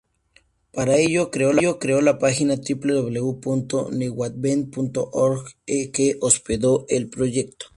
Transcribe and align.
Para 0.73 0.97
ello 0.97 1.29
creó 1.29 1.53
la 2.01 2.17
página 2.17 2.55
"www.newadvent.org" 2.55 5.47
que 5.67 6.17
hospedó 6.19 6.87
el 6.89 7.07
proyecto. 7.07 7.67